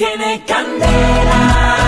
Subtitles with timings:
[0.00, 1.79] tiene candela.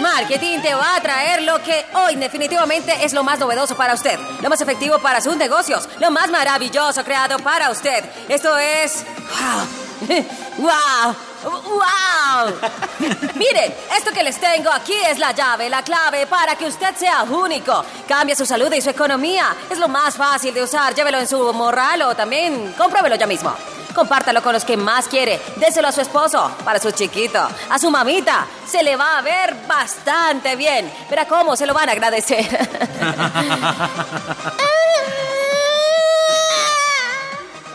[0.00, 4.18] Marketing te va a traer lo que hoy definitivamente es lo más novedoso para usted,
[4.40, 8.04] lo más efectivo para sus negocios, lo más maravilloso creado para usted.
[8.28, 9.04] Esto es...
[9.28, 10.16] ¡Wow!
[10.58, 11.16] ¡Wow!
[11.42, 12.54] ¡Wow!
[13.34, 17.24] Miren, esto que les tengo aquí es la llave, la clave para que usted sea
[17.24, 17.84] único.
[18.08, 19.54] Cambia su salud y su economía.
[19.68, 20.94] Es lo más fácil de usar.
[20.94, 23.54] Llévelo en su morral o también compruébelo ya mismo.
[23.94, 25.40] Compártalo con los que más quiere.
[25.56, 28.46] Déselo a su esposo, para su chiquito, a su mamita.
[28.66, 30.92] Se le va a ver bastante bien.
[31.08, 32.46] Verá cómo se lo van a agradecer.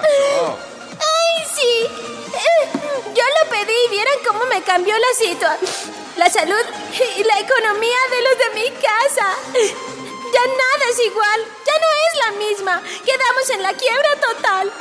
[0.01, 1.87] ¡Ay, sí!
[3.15, 5.71] Yo lo pedí y vieran cómo me cambió la situación.
[6.17, 6.63] La salud
[7.17, 9.27] y la economía de los de mi casa.
[10.33, 11.45] Ya nada es igual.
[11.65, 12.81] Ya no es la misma.
[13.05, 14.71] Quedamos en la quiebra total.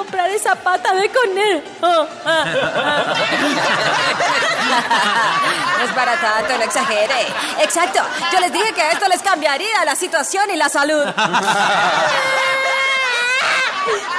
[0.00, 2.08] Comprar esa pata de conejo.
[5.78, 7.26] No es para tanto, no exagere.
[7.58, 8.00] Exacto.
[8.32, 11.04] Yo les dije que esto les cambiaría la situación y la salud.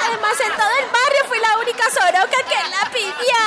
[0.05, 3.41] Además, en todo el barrio fui la única soroca que la pidió.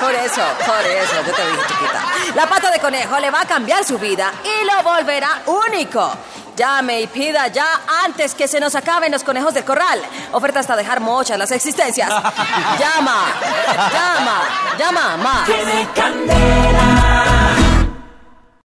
[0.00, 2.00] Por eso, por eso, yo te dije, chiquita.
[2.34, 6.16] La pata de conejo le va a cambiar su vida y lo volverá único.
[6.62, 7.66] Llame y pida ya
[8.04, 10.00] antes que se nos acaben los conejos del corral.
[10.30, 12.08] Oferta hasta dejar mochas las existencias.
[12.78, 13.34] Llama,
[13.92, 15.44] llama, llama,
[15.92, 16.51] candela.